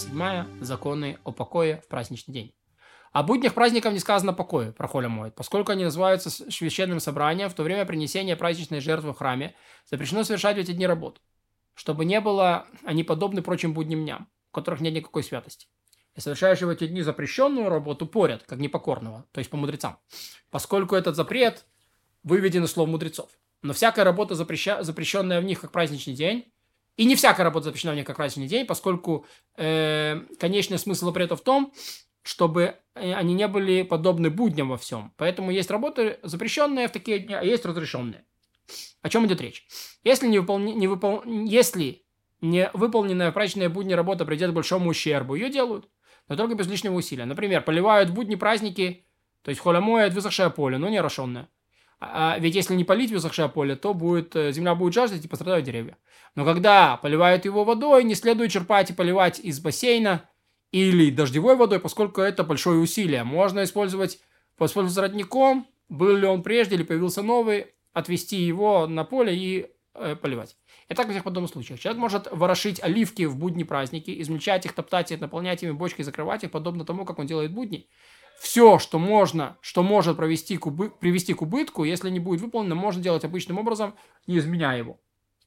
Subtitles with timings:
[0.00, 0.46] седьмая.
[0.60, 2.54] Законы о покое в праздничный день.
[3.12, 7.54] О буднях праздников не сказано покое, про холя моет, поскольку они называются священным собранием, в
[7.54, 11.20] то время принесения праздничной жертвы в храме запрещено совершать в эти дни работу,
[11.74, 15.66] чтобы не было они подобны прочим будним дням, у которых нет никакой святости.
[16.14, 19.98] И совершающие в эти дни запрещенную работу порят, как непокорного, то есть по мудрецам,
[20.50, 21.66] поскольку этот запрет
[22.22, 23.28] выведен из слов мудрецов.
[23.62, 24.82] Но всякая работа, запреща...
[24.82, 26.50] запрещенная в них как праздничный день,
[26.96, 29.26] и не всякая работа запрещена в праздничный день, поскольку
[29.56, 31.72] э, конечный смысл запрета в том,
[32.22, 35.12] чтобы э, они не были подобны будням во всем.
[35.16, 38.24] Поэтому есть работы запрещенные в такие дни, а есть разрешенные.
[39.02, 39.66] О чем идет речь?
[40.04, 42.04] Если не, выполни, не, выпол, если
[42.40, 45.88] не выполненная в праздничные будни работа придет к большому ущербу, ее делают,
[46.28, 47.24] но только без лишнего усилия.
[47.24, 49.06] Например, поливают будни праздники,
[49.42, 51.48] то есть холя моет высохшее поле, но не орошенное.
[52.00, 55.66] А, ведь если не полить высохшее поле, то будет, э, земля будет жаждать и пострадают
[55.66, 55.98] деревья.
[56.34, 60.28] Но когда поливают его водой, не следует черпать и поливать из бассейна,
[60.72, 63.24] или дождевой водой, поскольку это большое усилие.
[63.24, 64.20] Можно использовать,
[64.58, 70.16] воспользоваться родником, был ли он прежде или появился новый, отвести его на поле и э,
[70.16, 70.56] поливать.
[70.88, 71.80] И так во всех подобных случаях.
[71.80, 76.44] Человек может ворошить оливки в будни праздники, измельчать их, топтать их, наполнять ими бочки, закрывать
[76.44, 77.88] их, подобно тому, как он делает будни.
[78.40, 80.88] Все, что можно, что может провести к убы...
[80.88, 83.94] привести к убытку, если не будет выполнено, можно делать обычным образом,
[84.26, 84.98] не изменяя его.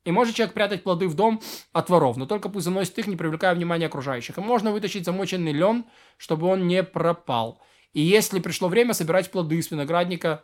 [0.05, 3.15] И может человек прятать плоды в дом от воров, но только пусть заносит их, не
[3.15, 4.37] привлекая внимания окружающих.
[4.37, 5.85] И можно вытащить замоченный лен,
[6.17, 7.59] чтобы он не пропал.
[7.93, 10.43] И если пришло время собирать плоды с виноградника,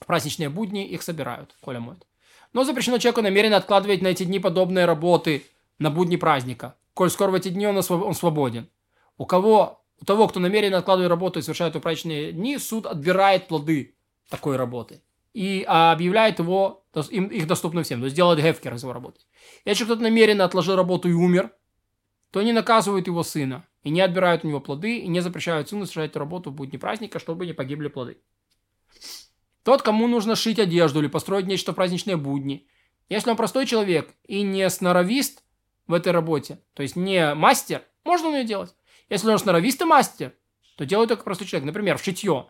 [0.00, 2.06] в праздничные будни их собирают, Коля моет.
[2.54, 5.44] Но запрещено человеку намеренно откладывать на эти дни подобные работы
[5.78, 8.70] на будни праздника, коль скоро в эти дни он, он свободен.
[9.18, 13.94] У кого у того, кто намеренно откладывает работу и совершает праздничные дни, суд отбирает плоды
[14.28, 15.00] такой работы
[15.32, 18.00] и а, объявляет его, им, их доступным всем.
[18.00, 19.20] То есть делает гефкер из его работы.
[19.64, 21.52] Если кто-то намеренно отложил работу и умер,
[22.32, 25.86] то они наказывают его сына и не отбирают у него плоды и не запрещают сыну
[25.86, 28.18] совершать работу в будни праздника, чтобы не погибли плоды.
[29.62, 32.66] Тот, кому нужно шить одежду или построить нечто в праздничные будни,
[33.08, 35.44] если он простой человек и не сноровист
[35.86, 38.74] в этой работе, то есть не мастер, можно он ее делать.
[39.12, 40.32] Если он сноровист и мастер,
[40.76, 41.66] то делает только простой человек.
[41.66, 42.48] Например, в шитье,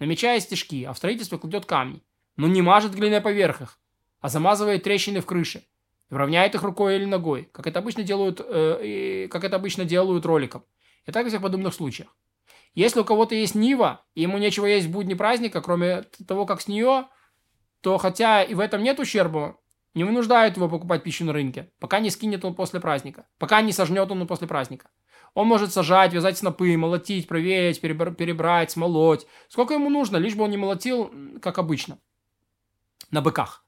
[0.00, 2.02] намечая стежки, а в строительстве кладет камни
[2.36, 3.78] но не мажет глиной поверх их,
[4.20, 5.62] а замазывает трещины в крыше,
[6.10, 10.24] и равняет их рукой или ногой, как это обычно делают, э, как это обычно делают
[10.24, 10.64] роликом.
[11.06, 12.16] И так во всех подобных случаях.
[12.74, 16.62] Если у кого-то есть Нива, и ему нечего есть в будни праздника, кроме того, как
[16.62, 17.08] с нее,
[17.82, 19.58] то хотя и в этом нет ущерба,
[19.92, 23.72] не вынуждают его покупать пищу на рынке, пока не скинет он после праздника, пока не
[23.72, 24.88] сожнет он после праздника.
[25.34, 29.26] Он может сажать, вязать снопы, молотить, проверить, перебрать, смолоть.
[29.48, 31.98] Сколько ему нужно, лишь бы он не молотил, как обычно
[33.10, 33.64] на быках.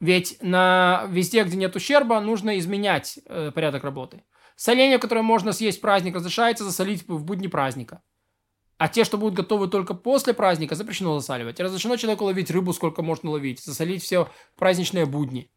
[0.00, 4.24] Ведь на везде, где нет ущерба, нужно изменять э, порядок работы.
[4.56, 8.02] Соленье, которое можно съесть в праздник, разрешается засолить в будни праздника.
[8.78, 11.60] А те, что будут готовы только после праздника, запрещено засаливать.
[11.60, 15.50] Разрешено человеку ловить рыбу, сколько можно ловить, засолить все праздничные будни.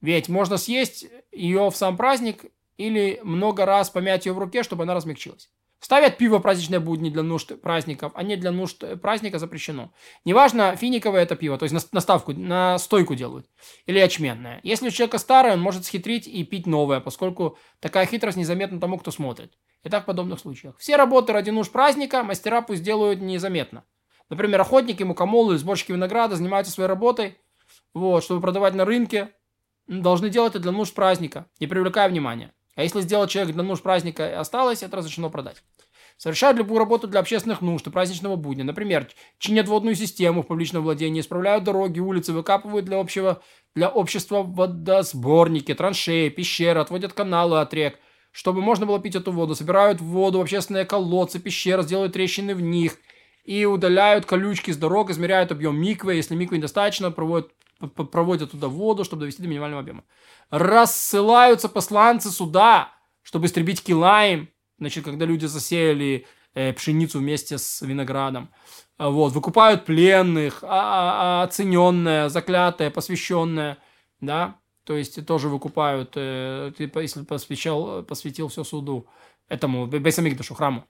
[0.00, 2.44] Ведь можно съесть ее в сам праздник
[2.76, 5.50] или много раз помять ее в руке, чтобы она размягчилась.
[5.84, 9.92] Ставят пиво в праздничные будни для нужд праздников, а не для нужд праздника запрещено.
[10.24, 13.50] Неважно, финиковое это пиво, то есть на, на ставку, на стойку делают,
[13.84, 14.60] или ячменное.
[14.62, 18.98] Если у человека старое, он может схитрить и пить новое, поскольку такая хитрость незаметна тому,
[18.98, 19.58] кто смотрит.
[19.82, 20.74] И так в подобных случаях.
[20.78, 23.84] Все работы ради нужд праздника мастера пусть делают незаметно.
[24.30, 27.36] Например, охотники, мукомолы, сборщики винограда занимаются своей работой,
[27.92, 29.34] вот, чтобы продавать на рынке,
[29.86, 32.54] должны делать это для нужд праздника, не привлекая внимания.
[32.76, 35.62] А если сделать человек для нужд праздника и осталось, это разрешено продать.
[36.16, 38.64] Совершают любую работу для общественных нужд и праздничного будня.
[38.64, 39.08] Например,
[39.38, 43.42] чинят водную систему в публичном владении, исправляют дороги, улицы, выкапывают для, общего,
[43.74, 47.98] для общества водосборники, траншеи, пещеры, отводят каналы от рек,
[48.30, 49.54] чтобы можно было пить эту воду.
[49.54, 52.96] Собирают воду в общественные колодцы, пещеры, сделают трещины в них
[53.44, 56.14] и удаляют колючки с дорог, измеряют объем миквы.
[56.14, 60.04] Если миквы недостаточно, проводят, проводят туда воду, чтобы довести до минимального объема.
[60.50, 68.50] Рассылаются посланцы сюда, чтобы истребить Килаем, Значит, когда люди засеяли э, пшеницу вместе с виноградом.
[68.98, 73.78] А, вот, выкупают пленных, а, а, а, оцененное, заклятое, посвященное,
[74.20, 79.06] да, то есть тоже выкупают, э, ты, если посвящал, посвятил все суду,
[79.48, 80.84] этому Бейсамикдашу, храму.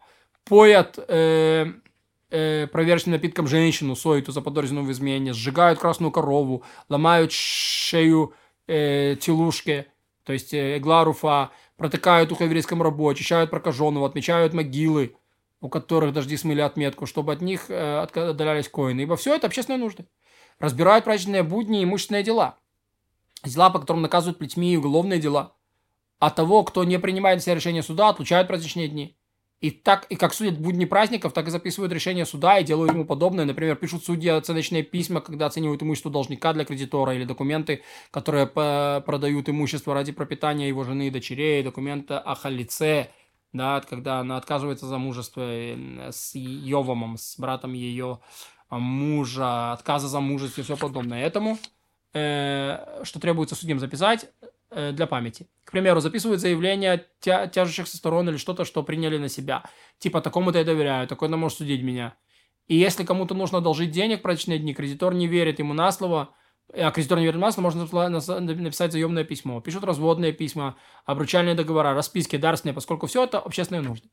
[0.45, 1.73] Поят э,
[2.35, 8.35] э, проверочным напитком женщину, соиту, заподозренную в измене, сжигают красную корову, ломают шею
[8.67, 9.87] э, телушки,
[10.25, 15.17] то есть э, Эгларуфа, протыкают ухо еврейскому рабу, очищают прокаженного, отмечают могилы,
[15.61, 19.03] у которых дожди смыли отметку, чтобы от них э, отдалялись коины.
[19.03, 20.07] Ибо все это общественные нужды.
[20.59, 22.59] Разбирают праздничные будни и имущественные дела.
[23.45, 25.55] Дела, по которым наказывают плетьми и уголовные дела.
[26.19, 29.17] а того, кто не принимает все решения суда, отлучают праздничные дни.
[29.61, 33.07] И так, и как судят будни праздников, так и записывают решения суда и делают ему
[33.07, 33.47] подобное.
[33.47, 39.49] Например, пишут судьи оценочные письма, когда оценивают имущество должника для кредитора, или документы, которые продают
[39.49, 43.09] имущество ради пропитания его жены и дочерей, документы о халице,
[43.55, 48.19] да, когда она отказывается за мужество э, с Йовомом, с братом ее
[48.69, 51.25] мужа, отказа за мужество и все подобное.
[51.25, 51.59] Этому,
[52.13, 54.29] э, что требуется судьям записать,
[54.77, 55.47] Э, для памяти.
[55.65, 59.63] К примеру, записывают заявление тя тяжущихся сторон или что-то, что приняли на себя.
[59.99, 62.17] Типа, такому-то я доверяю, такой-то может судить меня.
[62.67, 66.35] И если кому-то нужно одолжить денег в праздничные дни, кредитор не верит ему на слово,
[66.73, 69.61] а кредитор не верит на слово, можно написать заемное письмо.
[69.61, 70.75] Пишут разводные письма,
[71.05, 74.09] обручальные договора, расписки дарственные, поскольку все это общественные нужды.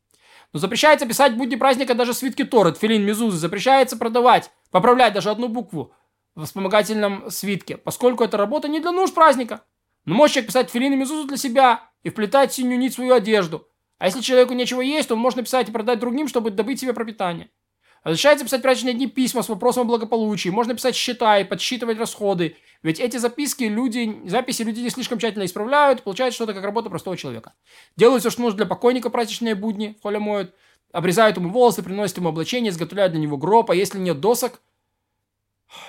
[0.53, 3.37] Но запрещается писать будни праздника даже свитки Торы, филин, мезузы.
[3.37, 5.91] Запрещается продавать, поправлять даже одну букву
[6.35, 9.63] в вспомогательном свитке, поскольку это работа не для нужд праздника.
[10.05, 13.13] Но может человек писать филин и мезузу для себя и вплетать синюю нить в свою
[13.13, 13.67] одежду.
[13.97, 16.93] А если человеку нечего есть, то он может написать и продать другим, чтобы добыть себе
[16.93, 17.49] пропитание.
[18.03, 20.49] Разрешается писать праздничные дни письма с вопросом о благополучии.
[20.49, 22.55] Можно писать счета и подсчитывать расходы.
[22.81, 26.01] Ведь эти записки люди, записи люди не слишком тщательно исправляют.
[26.01, 27.53] Получается что-то как работа простого человека.
[27.95, 29.95] Делают все, что нужно для покойника праздничные будни.
[30.01, 30.55] Холя моют.
[30.91, 33.69] Обрезают ему волосы, приносят ему облачение, изготовляют для него гроб.
[33.69, 34.61] А если нет досок,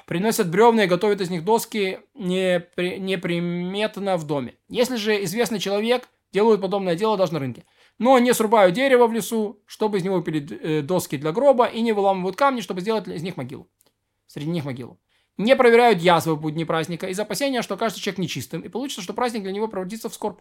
[0.06, 4.54] Приносят бревна и готовят из них доски неприметно в доме.
[4.68, 7.64] Если же известный человек, делают подобное дело даже на рынке.
[7.98, 11.80] Но не срубают дерево в лесу, чтобы из него пили э, доски для гроба, и
[11.80, 13.68] не выламывают камни, чтобы сделать из них могилу.
[14.26, 14.98] Среди них могилу.
[15.36, 19.14] Не проверяют язвы в будни праздника из опасения, что каждый человек нечистым, и получится, что
[19.14, 20.40] праздник для него проводится в скорбь.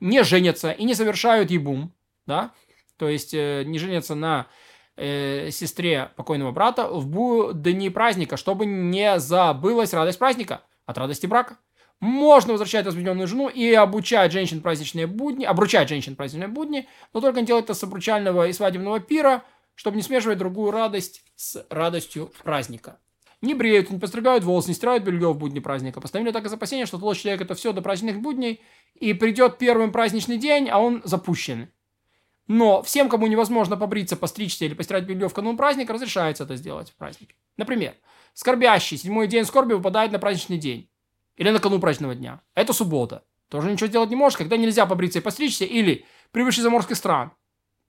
[0.00, 1.92] Не женятся и не совершают ебум,
[2.26, 2.52] да,
[2.96, 4.48] то есть э, не женятся на
[4.96, 11.58] э, сестре покойного брата в дни праздника, чтобы не забылась радость праздника от радости брака.
[12.00, 17.40] Можно возвращать разведенную жену и обучать женщин праздничные будни, обручать женщин праздничные будни, но только
[17.40, 19.44] не делать это с обручального и свадебного пира,
[19.76, 22.98] чтобы не смешивать другую радость с радостью праздника.
[23.40, 26.00] Не бреют, не постригают волосы, не стирают белье в будни праздника.
[26.00, 28.60] Постановили так из опасения, что тот человек это все до праздничных будней,
[28.94, 31.68] и придет первым праздничный день, а он запущен.
[32.48, 36.90] Но всем, кому невозможно побриться, постричься или постирать белье в канун праздника, разрешается это сделать
[36.90, 37.34] в праздник.
[37.56, 37.94] Например,
[38.34, 40.88] скорбящий седьмой день скорби выпадает на праздничный день.
[41.36, 42.40] Или на канун праздничного дня.
[42.54, 43.24] Это суббота.
[43.48, 47.32] Тоже ничего сделать не может, когда нельзя побриться и постричься, или прибывший заморских стран.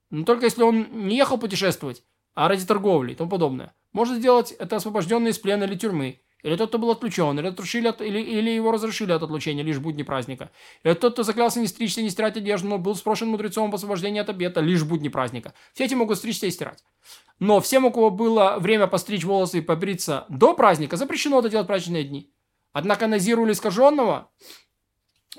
[0.10, 2.04] Но только если он не ехал путешествовать,
[2.36, 3.74] а ради торговли и тому подобное.
[3.92, 6.22] Может сделать это освобожденный из плена или тюрьмы.
[6.44, 9.80] Или тот, кто был отключен, или, отрушили от, или, или его разрешили от отлучения лишь
[9.80, 10.52] будни праздника.
[10.84, 14.20] Или тот, кто заклялся не стричься, не стирать одежду, но был спрошен мудрецом об освобождении
[14.20, 15.54] от обета лишь будни праздника.
[15.74, 16.84] Все эти могут стричься и стирать.
[17.40, 21.66] Но всем, у кого было время постричь волосы и побриться до праздника, запрещено это делать
[21.66, 22.30] в праздничные дни.
[22.74, 24.30] Однако назиру или искаженного,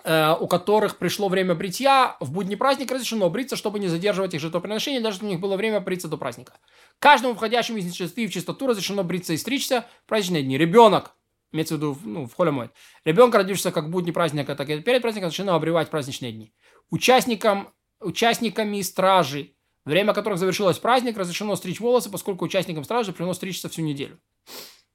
[0.04, 5.00] у которых пришло время бритья, в будни праздника разрешено бриться, чтобы не задерживать их жертвоприношения,
[5.00, 6.52] даже если у них было время бриться до праздника.
[6.98, 10.58] Каждому входящему из нечистоты в чистоту разрешено бриться и стричься в праздничные дни.
[10.58, 11.12] Ребенок,
[11.52, 12.72] имеется в виду, ну, в холе моет.
[13.06, 16.52] Ребенка, родившегося как в будни праздника, так и перед праздником, разрешено обревать праздничные дни.
[16.90, 19.54] Участникам, участниками стражи,
[19.86, 24.18] время которых завершилось праздник, разрешено стричь волосы, поскольку участникам стражи приносят стричься всю неделю.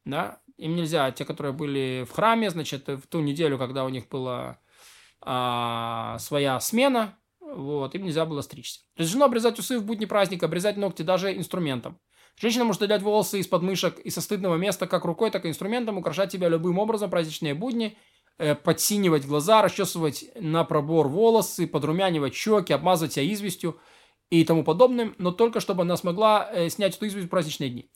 [0.06, 0.40] Да?
[0.58, 4.60] Им нельзя, те, которые были в храме, значит, в ту неделю, когда у них была
[5.22, 8.82] а, своя смена, вот, им нельзя было стричься.
[8.96, 12.00] Разрешено обрезать усы в будни праздника, обрезать ногти даже инструментом.
[12.38, 15.98] Женщина может удалять волосы из подмышек и со стыдного места как рукой, так и инструментом,
[15.98, 17.98] украшать себя любым образом праздничные будни,
[18.38, 23.80] э, подсинивать глаза, расчесывать на пробор волосы, подрумянивать щеки, обмазывать себя известью
[24.30, 27.92] и тому подобным, но только чтобы она смогла э, снять эту известь в праздничные дни.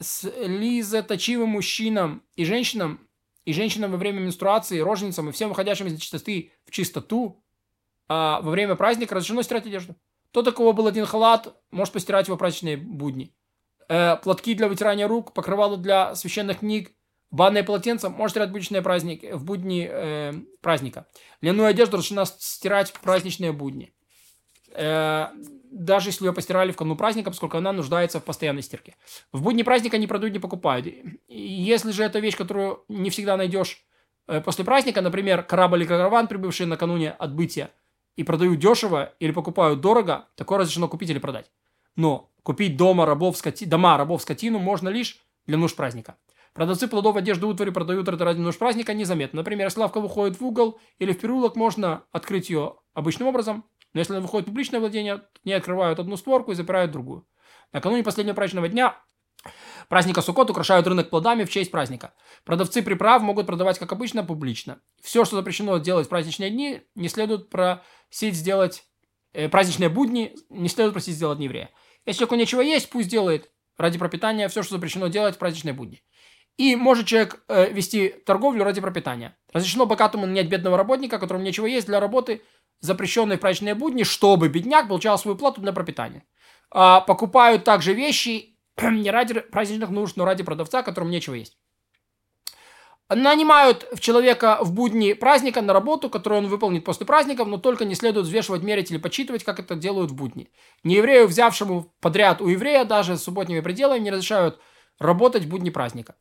[0.00, 3.06] С лизоточивым мужчинам и женщинам,
[3.44, 7.42] и женщинам во время менструации, роженицам и всем выходящим из нечистоты в чистоту,
[8.08, 9.96] а во время праздника разрешено стирать одежду.
[10.30, 13.34] Тот, у кого был один халат, может постирать его праздничные будни.
[13.88, 16.92] Э, платки для вытирания рук, покрывало для священных книг,
[17.30, 21.06] банное полотенце может стирать будничные праздники, в будни э, праздника.
[21.40, 23.92] Льняную одежду разрешено стирать в праздничные будни.
[24.72, 25.28] Э,
[25.72, 28.94] даже если ее постирали в канун праздника, поскольку она нуждается в постоянной стирке.
[29.32, 30.86] В будни праздника не продают, не покупают.
[31.28, 33.82] Если же это вещь, которую не всегда найдешь
[34.28, 37.70] э, после праздника, например, корабль или караван, прибывший накануне отбытия,
[38.16, 41.50] и продают дешево или покупают дорого, такое разрешено купить или продать.
[41.96, 43.64] Но купить дома рабов скоти...
[43.64, 46.16] дома рабов скотину можно лишь для нужд праздника.
[46.52, 49.38] Продавцы плодов, одежды, утвари продают это ради нужд праздника незаметно.
[49.38, 53.64] Например, если лавка выходит в угол или в переулок, можно открыть ее обычным образом.
[53.92, 57.26] Но если выходит публичное владение, не открывают одну створку и запирают другую.
[57.72, 58.96] Накануне последнего праздничного дня
[59.88, 62.14] Праздника Суккот украшают рынок плодами в честь праздника.
[62.44, 64.80] Продавцы приправ могут продавать, как обычно, публично.
[65.02, 68.84] Все, что запрещено делать в праздничные дни, не следует просить сделать...
[69.32, 71.70] Э, праздничные будни не следует просить сделать не еврея.
[72.06, 76.02] Если человеку нечего есть, пусть делает ради пропитания все, что запрещено делать в праздничные будни.
[76.58, 79.36] И может человек э, вести торговлю ради пропитания.
[79.52, 82.42] Разрешено богатому нанять бедного работника, которому нечего есть для работы,
[82.82, 86.24] запрещенной в праздничные будни, чтобы бедняк получал свою плату для пропитания.
[86.70, 91.56] А, покупают также вещи не ради праздничных нужд, но ради продавца, которому нечего есть.
[93.08, 97.94] Нанимают человека в будни праздника на работу, которую он выполнит после праздников, но только не
[97.94, 100.50] следует взвешивать, мерить или подсчитывать, как это делают в будни.
[100.82, 104.60] Не еврею, взявшему подряд у еврея, даже с субботними пределами, не разрешают
[104.98, 106.14] работать в будни праздника.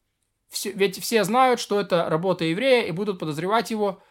[0.49, 4.03] Все, ведь все знают, что это работа еврея, и будут подозревать его,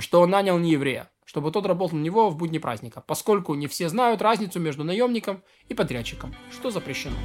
[0.00, 3.66] что он нанял не еврея, чтобы тот работал на него в будни праздника, поскольку не
[3.66, 7.16] все знают разницу между наемником и подрядчиком, что запрещено.